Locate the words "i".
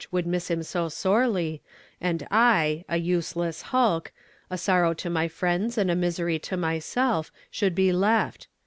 2.31-2.83